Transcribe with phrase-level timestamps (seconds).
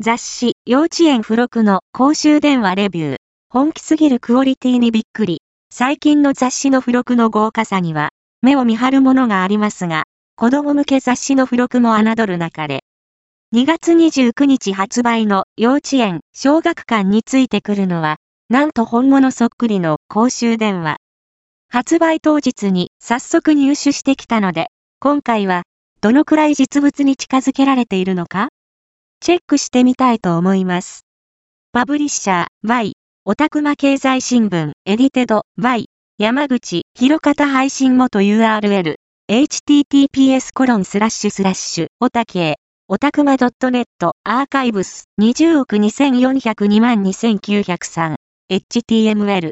[0.00, 3.16] 雑誌、幼稚園付録の公衆電話レビュー。
[3.50, 5.42] 本気すぎるクオリティにびっくり。
[5.70, 10.04] 最近の雑誌の付録の豪華さには、目を見張るものがありますが、
[10.36, 12.84] 子供向け雑誌の付録も侮る中で、
[13.52, 18.18] 2月29日発売の幼稚園、小学館についてくるのは、
[18.48, 20.98] なんと本物そっくりの公衆電話。
[21.68, 24.68] 発売当日に早速入手してきたので、
[25.00, 25.64] 今回は、
[26.00, 28.50] どのくらい実物に近づけられているのか？
[29.20, 31.04] チェックしてみたいと思います。
[31.72, 32.92] パブリッシャー Y、
[33.24, 35.86] オタクマ経済新聞、エディテド Y、
[36.18, 38.94] 山口、広方配信元 URL、
[39.30, 42.56] https コロンスラッシュスラッシュ、オタケ。
[42.88, 43.84] オタクマ .net、
[44.24, 48.16] アーカイブス、20億2402万2903、
[48.50, 49.46] html